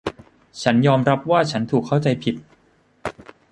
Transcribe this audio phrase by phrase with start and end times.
[0.63, 2.35] ฉันยอมรับว่าฉันถูกเข้าใจผิด